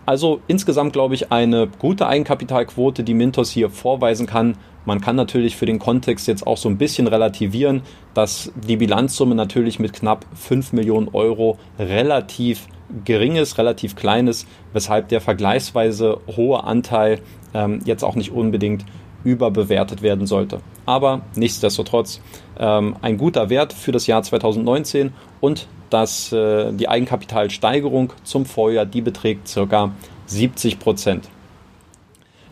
Also 0.04 0.42
insgesamt 0.48 0.92
glaube 0.92 1.14
ich 1.14 1.32
eine 1.32 1.66
gute 1.66 2.06
Eigenkapitalquote, 2.06 3.02
die 3.02 3.14
Mintos 3.14 3.50
hier 3.50 3.70
vorweisen 3.70 4.26
kann. 4.26 4.58
Man 4.88 5.02
kann 5.02 5.16
natürlich 5.16 5.54
für 5.54 5.66
den 5.66 5.78
Kontext 5.78 6.28
jetzt 6.28 6.46
auch 6.46 6.56
so 6.56 6.66
ein 6.66 6.78
bisschen 6.78 7.08
relativieren, 7.08 7.82
dass 8.14 8.50
die 8.54 8.78
Bilanzsumme 8.78 9.34
natürlich 9.34 9.78
mit 9.78 9.92
knapp 9.92 10.24
5 10.32 10.72
Millionen 10.72 11.08
Euro 11.08 11.58
relativ 11.78 12.68
gering 13.04 13.36
ist, 13.36 13.58
relativ 13.58 13.96
klein 13.96 14.28
ist, 14.28 14.48
weshalb 14.72 15.10
der 15.10 15.20
vergleichsweise 15.20 16.22
hohe 16.34 16.64
Anteil 16.64 17.20
ähm, 17.52 17.80
jetzt 17.84 18.02
auch 18.02 18.14
nicht 18.14 18.32
unbedingt 18.32 18.86
überbewertet 19.24 20.00
werden 20.00 20.26
sollte. 20.26 20.60
Aber 20.86 21.20
nichtsdestotrotz 21.36 22.22
ähm, 22.58 22.96
ein 23.02 23.18
guter 23.18 23.50
Wert 23.50 23.74
für 23.74 23.92
das 23.92 24.06
Jahr 24.06 24.22
2019 24.22 25.12
und 25.42 25.68
dass 25.90 26.32
äh, 26.32 26.72
die 26.72 26.88
Eigenkapitalsteigerung 26.88 28.14
zum 28.22 28.46
Vorjahr, 28.46 28.86
die 28.86 29.02
beträgt 29.02 29.54
ca. 29.54 29.92
70 30.24 30.78
Prozent. 30.78 31.28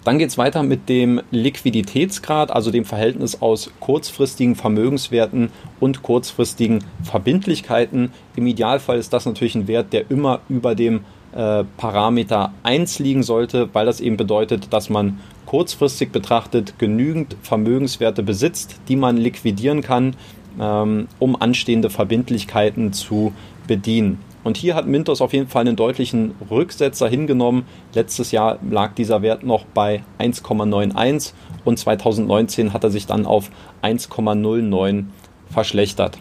Dann 0.06 0.20
geht 0.20 0.28
es 0.28 0.38
weiter 0.38 0.62
mit 0.62 0.88
dem 0.88 1.20
Liquiditätsgrad, 1.32 2.52
also 2.52 2.70
dem 2.70 2.84
Verhältnis 2.84 3.42
aus 3.42 3.72
kurzfristigen 3.80 4.54
Vermögenswerten 4.54 5.50
und 5.80 6.04
kurzfristigen 6.04 6.84
Verbindlichkeiten. 7.02 8.12
Im 8.36 8.46
Idealfall 8.46 8.98
ist 8.98 9.12
das 9.12 9.26
natürlich 9.26 9.56
ein 9.56 9.66
Wert, 9.66 9.92
der 9.92 10.08
immer 10.08 10.42
über 10.48 10.76
dem 10.76 11.00
äh, 11.34 11.64
Parameter 11.76 12.52
1 12.62 13.00
liegen 13.00 13.24
sollte, 13.24 13.68
weil 13.72 13.84
das 13.84 14.00
eben 14.00 14.16
bedeutet, 14.16 14.72
dass 14.72 14.90
man 14.90 15.18
kurzfristig 15.44 16.12
betrachtet 16.12 16.78
genügend 16.78 17.36
Vermögenswerte 17.42 18.22
besitzt, 18.22 18.76
die 18.86 18.94
man 18.94 19.16
liquidieren 19.16 19.80
kann, 19.82 20.14
ähm, 20.60 21.08
um 21.18 21.34
anstehende 21.34 21.90
Verbindlichkeiten 21.90 22.92
zu 22.92 23.32
bedienen. 23.66 24.20
Und 24.46 24.56
hier 24.56 24.76
hat 24.76 24.86
Mintos 24.86 25.20
auf 25.22 25.32
jeden 25.32 25.48
Fall 25.48 25.62
einen 25.62 25.74
deutlichen 25.74 26.36
Rücksetzer 26.48 27.08
hingenommen. 27.08 27.64
Letztes 27.94 28.30
Jahr 28.30 28.60
lag 28.70 28.94
dieser 28.94 29.20
Wert 29.20 29.42
noch 29.42 29.64
bei 29.64 30.04
1,91 30.20 31.32
und 31.64 31.80
2019 31.80 32.72
hat 32.72 32.84
er 32.84 32.90
sich 32.90 33.06
dann 33.06 33.26
auf 33.26 33.50
1,09 33.82 35.06
verschlechtert. 35.50 36.18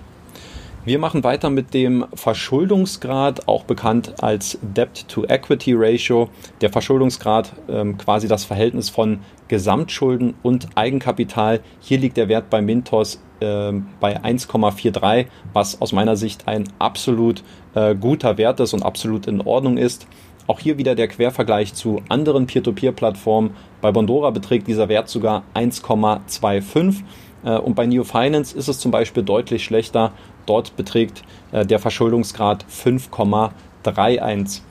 Wir 0.86 1.00
machen 1.00 1.24
weiter 1.24 1.50
mit 1.50 1.74
dem 1.74 2.06
Verschuldungsgrad, 2.14 3.48
auch 3.48 3.64
bekannt 3.64 4.22
als 4.22 4.60
Debt-to-Equity-Ratio. 4.62 6.30
Der 6.62 6.70
Verschuldungsgrad, 6.70 7.54
ähm, 7.68 7.98
quasi 7.98 8.28
das 8.28 8.46
Verhältnis 8.46 8.92
von 8.92 9.22
Gesamtschulden 9.48 10.36
und 10.44 10.68
Eigenkapital. 10.76 11.62
Hier 11.80 11.98
liegt 11.98 12.18
der 12.18 12.28
Wert 12.28 12.52
bei 12.52 12.62
Mintos 12.62 13.20
äh, 13.40 13.72
bei 14.00 14.22
1,43, 14.22 15.26
was 15.54 15.82
aus 15.82 15.92
meiner 15.92 16.18
Sicht 16.18 16.48
ein 16.48 16.66
absolut 16.78 17.44
äh, 17.74 17.96
guter 17.96 18.38
Wert 18.38 18.60
ist 18.60 18.76
und 18.76 18.84
absolut 18.84 19.26
in 19.26 19.42
Ordnung 19.42 19.78
ist. 19.78 20.06
Auch 20.46 20.60
hier 20.60 20.78
wieder 20.78 20.94
der 20.94 21.08
Quervergleich 21.08 21.74
zu 21.74 22.04
anderen 22.10 22.46
Peer-to-Peer-Plattformen. 22.46 23.56
Bei 23.82 23.92
Bondora 23.92 24.30
beträgt 24.30 24.68
dieser 24.68 24.88
Wert 24.88 25.10
sogar 25.10 25.42
1,25 25.56 27.00
äh, 27.00 27.04
und 27.52 27.76
bei 27.76 27.86
Neo 27.86 28.04
Finance 28.04 28.58
ist 28.58 28.68
es 28.68 28.80
zum 28.80 28.92
Beispiel 28.92 29.24
deutlich 29.24 29.64
schlechter. 29.64 30.12
Dort 30.46 30.76
beträgt 30.76 31.24
äh, 31.52 31.66
der 31.66 31.80
Verschuldungsgrad 31.80 32.66
5,31. 32.66 34.62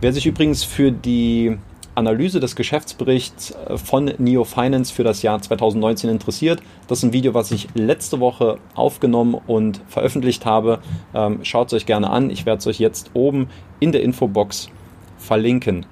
Wer 0.00 0.12
sich 0.12 0.26
übrigens 0.26 0.64
für 0.64 0.90
die 0.90 1.58
Analyse 1.94 2.40
des 2.40 2.56
Geschäftsberichts 2.56 3.50
äh, 3.50 3.76
von 3.76 4.12
Neo 4.18 4.44
Finance 4.44 4.92
für 4.92 5.04
das 5.04 5.22
Jahr 5.22 5.40
2019 5.40 6.10
interessiert. 6.10 6.62
Das 6.88 6.98
ist 6.98 7.04
ein 7.04 7.12
Video, 7.12 7.34
was 7.34 7.50
ich 7.50 7.68
letzte 7.74 8.20
Woche 8.20 8.58
aufgenommen 8.74 9.36
und 9.46 9.80
veröffentlicht 9.88 10.46
habe. 10.46 10.80
Ähm, 11.14 11.40
Schaut 11.42 11.68
es 11.68 11.74
euch 11.74 11.86
gerne 11.86 12.10
an. 12.10 12.30
Ich 12.30 12.46
werde 12.46 12.58
es 12.58 12.66
euch 12.66 12.78
jetzt 12.78 13.10
oben 13.14 13.48
in 13.80 13.92
der 13.92 14.02
Infobox 14.02 14.70
verlinken. 15.18 15.86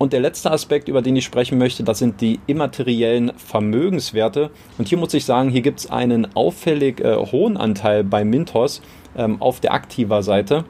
Und 0.00 0.14
der 0.14 0.20
letzte 0.20 0.50
Aspekt, 0.50 0.88
über 0.88 1.02
den 1.02 1.14
ich 1.14 1.26
sprechen 1.26 1.58
möchte, 1.58 1.84
das 1.84 1.98
sind 1.98 2.22
die 2.22 2.40
immateriellen 2.46 3.32
Vermögenswerte. 3.36 4.50
Und 4.78 4.88
hier 4.88 4.96
muss 4.96 5.12
ich 5.12 5.26
sagen, 5.26 5.50
hier 5.50 5.60
gibt 5.60 5.80
es 5.80 5.90
einen 5.90 6.34
auffällig 6.34 7.02
äh, 7.02 7.16
hohen 7.16 7.58
Anteil 7.58 8.02
bei 8.02 8.24
Mintos 8.24 8.80
ähm, 9.14 9.42
auf 9.42 9.60
der 9.60 9.74
aktiver 9.74 10.22
Seite. 10.22 10.64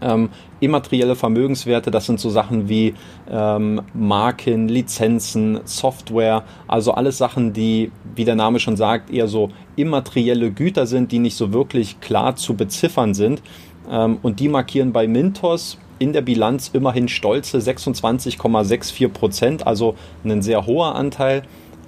Ähm, 0.00 0.28
immaterielle 0.60 1.16
Vermögenswerte, 1.16 1.90
das 1.90 2.06
sind 2.06 2.20
so 2.20 2.30
Sachen 2.30 2.68
wie 2.68 2.94
ähm, 3.28 3.82
Marken, 3.94 4.68
Lizenzen, 4.68 5.58
Software, 5.64 6.44
also 6.68 6.92
alles 6.92 7.18
Sachen, 7.18 7.52
die, 7.52 7.90
wie 8.14 8.24
der 8.24 8.36
Name 8.36 8.60
schon 8.60 8.76
sagt, 8.76 9.10
eher 9.10 9.26
so 9.26 9.50
immaterielle 9.74 10.52
Güter 10.52 10.86
sind, 10.86 11.10
die 11.10 11.18
nicht 11.18 11.36
so 11.36 11.52
wirklich 11.52 11.98
klar 11.98 12.36
zu 12.36 12.54
beziffern 12.54 13.12
sind. 13.12 13.42
Ähm, 13.90 14.18
und 14.22 14.38
die 14.38 14.48
markieren 14.48 14.92
bei 14.92 15.08
Mintos 15.08 15.78
in 15.98 16.12
der 16.12 16.22
Bilanz 16.22 16.70
immerhin 16.72 17.08
stolze 17.08 17.58
26,64 17.58 19.08
Prozent, 19.08 19.66
also 19.66 19.94
ein 20.24 20.42
sehr 20.42 20.66
hoher 20.66 20.94
Anteil. 20.94 21.42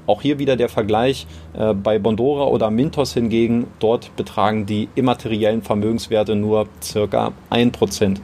Auch 0.07 0.23
hier 0.23 0.39
wieder 0.39 0.57
der 0.57 0.71
Vergleich 0.71 1.27
äh, 1.53 1.75
bei 1.75 1.99
Bondora 1.99 2.45
oder 2.45 2.71
Mintos 2.71 3.13
hingegen, 3.13 3.67
dort 3.79 4.17
betragen 4.17 4.65
die 4.65 4.89
immateriellen 4.95 5.61
Vermögenswerte 5.61 6.35
nur 6.35 6.67
circa 6.83 7.33
1%. 7.51 8.17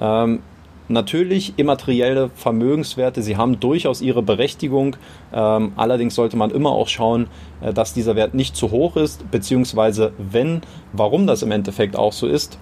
Ähm, 0.00 0.38
natürlich 0.86 1.54
immaterielle 1.56 2.30
Vermögenswerte, 2.36 3.22
sie 3.22 3.36
haben 3.36 3.58
durchaus 3.58 4.00
ihre 4.00 4.22
Berechtigung. 4.22 4.94
Ähm, 5.32 5.72
allerdings 5.74 6.14
sollte 6.14 6.36
man 6.36 6.52
immer 6.52 6.70
auch 6.70 6.86
schauen, 6.86 7.26
äh, 7.60 7.72
dass 7.72 7.94
dieser 7.94 8.14
Wert 8.14 8.34
nicht 8.34 8.54
zu 8.54 8.70
hoch 8.70 8.96
ist, 8.96 9.28
beziehungsweise 9.32 10.12
wenn, 10.18 10.62
warum 10.92 11.26
das 11.26 11.42
im 11.42 11.50
Endeffekt 11.50 11.96
auch 11.96 12.12
so 12.12 12.28
ist. 12.28 12.58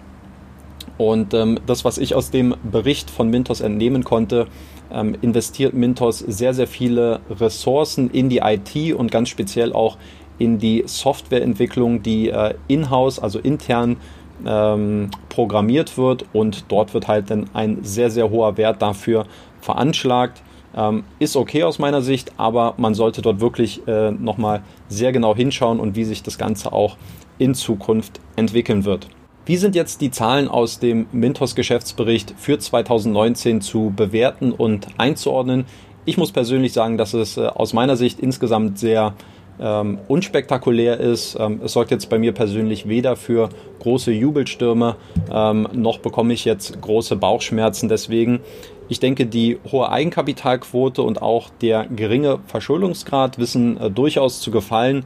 Und 0.98 1.34
ähm, 1.34 1.58
das, 1.66 1.84
was 1.84 1.98
ich 1.98 2.14
aus 2.14 2.30
dem 2.30 2.54
Bericht 2.70 3.10
von 3.10 3.28
Mintos 3.28 3.60
entnehmen 3.60 4.04
konnte, 4.04 4.46
ähm, 4.90 5.16
investiert 5.20 5.74
Mintos 5.74 6.18
sehr, 6.18 6.54
sehr 6.54 6.66
viele 6.66 7.20
Ressourcen 7.28 8.10
in 8.10 8.28
die 8.28 8.38
IT 8.38 8.94
und 8.94 9.10
ganz 9.10 9.28
speziell 9.28 9.72
auch 9.72 9.98
in 10.38 10.58
die 10.58 10.84
Softwareentwicklung, 10.86 12.02
die 12.02 12.30
äh, 12.30 12.54
in-house, 12.68 13.18
also 13.18 13.38
intern 13.38 13.96
ähm, 14.44 15.10
programmiert 15.28 15.96
wird 15.96 16.26
und 16.32 16.66
dort 16.68 16.92
wird 16.94 17.08
halt 17.08 17.30
dann 17.30 17.48
ein 17.54 17.78
sehr, 17.82 18.10
sehr 18.10 18.30
hoher 18.30 18.56
Wert 18.56 18.82
dafür 18.82 19.26
veranschlagt. 19.60 20.42
Ähm, 20.76 21.04
ist 21.18 21.36
okay 21.36 21.62
aus 21.62 21.78
meiner 21.78 22.02
Sicht, 22.02 22.32
aber 22.36 22.74
man 22.76 22.94
sollte 22.94 23.22
dort 23.22 23.40
wirklich 23.40 23.86
äh, 23.88 24.10
nochmal 24.10 24.62
sehr 24.88 25.12
genau 25.12 25.34
hinschauen 25.34 25.80
und 25.80 25.96
wie 25.96 26.04
sich 26.04 26.22
das 26.22 26.36
Ganze 26.36 26.72
auch 26.72 26.96
in 27.38 27.54
Zukunft 27.54 28.20
entwickeln 28.36 28.84
wird. 28.84 29.08
Wie 29.46 29.56
sind 29.56 29.76
jetzt 29.76 30.00
die 30.00 30.10
Zahlen 30.10 30.48
aus 30.48 30.80
dem 30.80 31.06
Mintos-Geschäftsbericht 31.12 32.34
für 32.36 32.58
2019 32.58 33.60
zu 33.60 33.92
bewerten 33.94 34.50
und 34.50 34.88
einzuordnen? 34.98 35.66
Ich 36.04 36.18
muss 36.18 36.32
persönlich 36.32 36.72
sagen, 36.72 36.98
dass 36.98 37.14
es 37.14 37.36
äh, 37.36 37.46
aus 37.46 37.72
meiner 37.72 37.94
Sicht 37.94 38.18
insgesamt 38.18 38.80
sehr 38.80 39.14
ähm, 39.60 39.98
unspektakulär 40.08 40.98
ist. 40.98 41.36
Ähm, 41.38 41.60
es 41.64 41.74
sorgt 41.74 41.92
jetzt 41.92 42.10
bei 42.10 42.18
mir 42.18 42.32
persönlich 42.32 42.88
weder 42.88 43.14
für 43.14 43.48
große 43.78 44.10
Jubelstürme, 44.10 44.96
ähm, 45.30 45.68
noch 45.72 45.98
bekomme 45.98 46.34
ich 46.34 46.44
jetzt 46.44 46.80
große 46.80 47.14
Bauchschmerzen. 47.14 47.88
Deswegen, 47.88 48.40
ich 48.88 48.98
denke, 48.98 49.26
die 49.26 49.58
hohe 49.70 49.88
Eigenkapitalquote 49.88 51.02
und 51.02 51.22
auch 51.22 51.50
der 51.60 51.86
geringe 51.86 52.40
Verschuldungsgrad 52.48 53.38
wissen 53.38 53.80
äh, 53.80 53.92
durchaus 53.92 54.40
zu 54.40 54.50
gefallen 54.50 55.04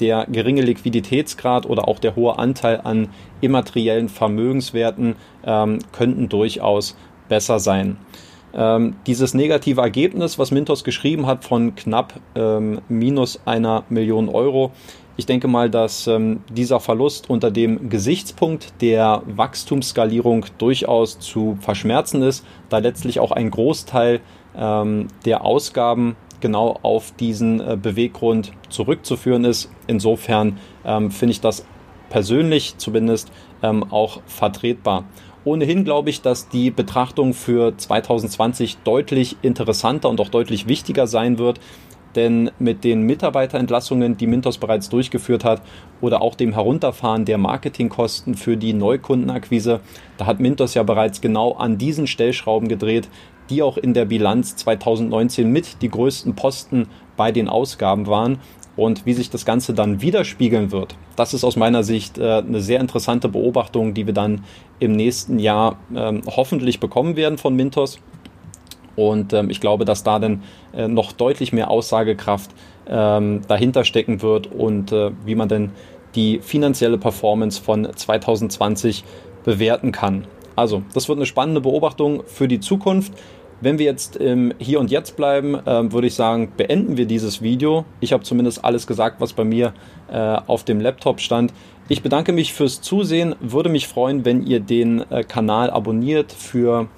der 0.00 0.26
geringe 0.30 0.62
Liquiditätsgrad 0.62 1.66
oder 1.66 1.88
auch 1.88 1.98
der 1.98 2.16
hohe 2.16 2.38
Anteil 2.38 2.80
an 2.82 3.08
immateriellen 3.40 4.08
Vermögenswerten 4.08 5.16
ähm, 5.44 5.78
könnten 5.92 6.28
durchaus 6.28 6.96
besser 7.28 7.60
sein. 7.60 7.98
Ähm, 8.52 8.96
dieses 9.06 9.34
negative 9.34 9.80
Ergebnis, 9.80 10.38
was 10.38 10.50
Mintos 10.50 10.82
geschrieben 10.82 11.26
hat 11.26 11.44
von 11.44 11.76
knapp 11.76 12.14
ähm, 12.34 12.80
minus 12.88 13.40
einer 13.44 13.84
Million 13.88 14.28
Euro, 14.28 14.72
ich 15.20 15.26
denke 15.26 15.48
mal, 15.48 15.68
dass 15.68 16.06
ähm, 16.06 16.40
dieser 16.50 16.80
Verlust 16.80 17.28
unter 17.28 17.50
dem 17.50 17.90
Gesichtspunkt 17.90 18.72
der 18.80 19.22
Wachstumsskalierung 19.26 20.46
durchaus 20.56 21.18
zu 21.18 21.58
verschmerzen 21.60 22.22
ist, 22.22 22.42
da 22.70 22.78
letztlich 22.78 23.20
auch 23.20 23.30
ein 23.30 23.50
Großteil 23.50 24.20
ähm, 24.56 25.08
der 25.26 25.44
Ausgaben 25.44 26.16
genau 26.40 26.78
auf 26.82 27.12
diesen 27.12 27.60
äh, 27.60 27.76
Beweggrund 27.80 28.52
zurückzuführen 28.68 29.44
ist. 29.44 29.70
Insofern 29.86 30.58
ähm, 30.84 31.10
finde 31.10 31.32
ich 31.32 31.40
das 31.40 31.64
persönlich 32.08 32.76
zumindest 32.78 33.30
ähm, 33.62 33.84
auch 33.90 34.20
vertretbar. 34.26 35.04
Ohnehin 35.44 35.84
glaube 35.84 36.10
ich, 36.10 36.20
dass 36.20 36.48
die 36.48 36.70
Betrachtung 36.70 37.32
für 37.32 37.76
2020 37.76 38.78
deutlich 38.84 39.36
interessanter 39.40 40.10
und 40.10 40.20
auch 40.20 40.28
deutlich 40.28 40.68
wichtiger 40.68 41.06
sein 41.06 41.38
wird, 41.38 41.60
denn 42.14 42.50
mit 42.58 42.84
den 42.84 43.02
Mitarbeiterentlassungen, 43.02 44.16
die 44.16 44.26
Mintos 44.26 44.58
bereits 44.58 44.88
durchgeführt 44.88 45.44
hat, 45.44 45.62
oder 46.00 46.20
auch 46.20 46.34
dem 46.34 46.52
Herunterfahren 46.52 47.24
der 47.24 47.38
Marketingkosten 47.38 48.34
für 48.34 48.56
die 48.56 48.72
Neukundenakquise, 48.72 49.80
da 50.18 50.26
hat 50.26 50.40
Mintos 50.40 50.74
ja 50.74 50.82
bereits 50.82 51.20
genau 51.20 51.52
an 51.52 51.78
diesen 51.78 52.06
Stellschrauben 52.06 52.68
gedreht, 52.68 53.08
die 53.50 53.62
auch 53.62 53.76
in 53.76 53.92
der 53.92 54.04
Bilanz 54.04 54.56
2019 54.56 55.50
mit 55.50 55.82
die 55.82 55.90
größten 55.90 56.34
Posten 56.34 56.88
bei 57.16 57.32
den 57.32 57.48
Ausgaben 57.48 58.06
waren. 58.06 58.38
Und 58.76 59.04
wie 59.04 59.12
sich 59.12 59.28
das 59.28 59.44
Ganze 59.44 59.74
dann 59.74 60.00
widerspiegeln 60.00 60.70
wird, 60.70 60.96
das 61.16 61.34
ist 61.34 61.44
aus 61.44 61.56
meiner 61.56 61.82
Sicht 61.82 62.16
äh, 62.18 62.38
eine 62.38 62.60
sehr 62.60 62.80
interessante 62.80 63.28
Beobachtung, 63.28 63.92
die 63.92 64.06
wir 64.06 64.14
dann 64.14 64.44
im 64.78 64.92
nächsten 64.92 65.38
Jahr 65.38 65.76
äh, 65.94 66.20
hoffentlich 66.26 66.80
bekommen 66.80 67.16
werden 67.16 67.36
von 67.36 67.54
Mintos. 67.54 67.98
Und 68.96 69.32
ähm, 69.32 69.50
ich 69.50 69.60
glaube, 69.60 69.84
dass 69.84 70.02
da 70.02 70.18
dann 70.18 70.42
äh, 70.72 70.88
noch 70.88 71.12
deutlich 71.12 71.52
mehr 71.52 71.70
Aussagekraft 71.70 72.52
ähm, 72.88 73.42
dahinter 73.48 73.84
stecken 73.84 74.22
wird 74.22 74.46
und 74.46 74.92
äh, 74.92 75.10
wie 75.24 75.34
man 75.34 75.48
denn 75.48 75.72
die 76.14 76.40
finanzielle 76.40 76.98
Performance 76.98 77.60
von 77.60 77.88
2020 77.94 79.04
bewerten 79.44 79.92
kann. 79.92 80.26
Also, 80.56 80.82
das 80.92 81.08
wird 81.08 81.18
eine 81.18 81.26
spannende 81.26 81.60
Beobachtung 81.60 82.22
für 82.26 82.48
die 82.48 82.60
Zukunft. 82.60 83.12
Wenn 83.62 83.78
wir 83.78 83.84
jetzt 83.84 84.16
im 84.16 84.54
Hier 84.58 84.80
und 84.80 84.90
Jetzt 84.90 85.16
bleiben, 85.16 85.54
äh, 85.54 85.92
würde 85.92 86.06
ich 86.06 86.14
sagen, 86.14 86.50
beenden 86.56 86.96
wir 86.96 87.04
dieses 87.04 87.42
Video. 87.42 87.84
Ich 88.00 88.14
habe 88.14 88.22
zumindest 88.22 88.64
alles 88.64 88.86
gesagt, 88.86 89.20
was 89.20 89.34
bei 89.34 89.44
mir 89.44 89.74
äh, 90.10 90.16
auf 90.16 90.64
dem 90.64 90.80
Laptop 90.80 91.20
stand. 91.20 91.52
Ich 91.88 92.02
bedanke 92.02 92.32
mich 92.32 92.54
fürs 92.54 92.80
Zusehen, 92.80 93.34
würde 93.40 93.68
mich 93.68 93.86
freuen, 93.86 94.24
wenn 94.24 94.46
ihr 94.46 94.60
den 94.60 95.04
äh, 95.10 95.24
Kanal 95.24 95.70
abonniert 95.70 96.32
für 96.32 96.88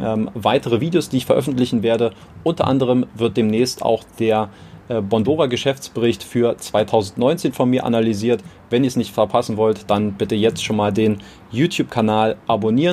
ähm, 0.00 0.30
weitere 0.34 0.80
Videos, 0.80 1.08
die 1.08 1.16
ich 1.16 1.26
veröffentlichen 1.26 1.82
werde. 1.82 2.12
Unter 2.44 2.68
anderem 2.68 3.06
wird 3.16 3.36
demnächst 3.36 3.82
auch 3.82 4.04
der 4.20 4.50
äh, 4.88 5.00
Bondora 5.00 5.46
Geschäftsbericht 5.46 6.22
für 6.22 6.56
2019 6.56 7.52
von 7.52 7.70
mir 7.70 7.84
analysiert. 7.84 8.44
Wenn 8.70 8.84
ihr 8.84 8.88
es 8.88 8.96
nicht 8.96 9.12
verpassen 9.12 9.56
wollt, 9.56 9.90
dann 9.90 10.12
bitte 10.12 10.34
jetzt 10.34 10.64
schon 10.64 10.76
mal 10.76 10.92
den 10.92 11.18
YouTube-Kanal 11.50 12.36
abonnieren. 12.46 12.90